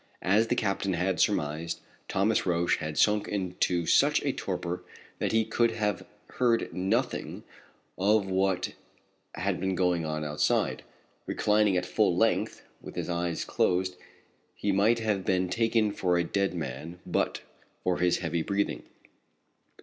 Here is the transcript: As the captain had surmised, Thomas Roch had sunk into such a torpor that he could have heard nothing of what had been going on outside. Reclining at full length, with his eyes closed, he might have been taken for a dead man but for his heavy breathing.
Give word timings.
As 0.23 0.47
the 0.47 0.55
captain 0.55 0.93
had 0.93 1.19
surmised, 1.19 1.79
Thomas 2.07 2.47
Roch 2.47 2.77
had 2.77 2.97
sunk 2.97 3.27
into 3.27 3.85
such 3.85 4.19
a 4.25 4.33
torpor 4.33 4.83
that 5.19 5.31
he 5.31 5.45
could 5.45 5.73
have 5.73 6.07
heard 6.39 6.73
nothing 6.73 7.43
of 7.99 8.25
what 8.27 8.73
had 9.35 9.59
been 9.59 9.75
going 9.75 10.03
on 10.03 10.25
outside. 10.25 10.81
Reclining 11.27 11.77
at 11.77 11.85
full 11.85 12.17
length, 12.17 12.63
with 12.81 12.95
his 12.95 13.09
eyes 13.11 13.45
closed, 13.45 13.95
he 14.55 14.71
might 14.71 14.97
have 14.97 15.23
been 15.23 15.49
taken 15.49 15.91
for 15.91 16.17
a 16.17 16.23
dead 16.23 16.55
man 16.55 16.97
but 17.05 17.41
for 17.83 17.99
his 17.99 18.17
heavy 18.17 18.41
breathing. 18.41 18.81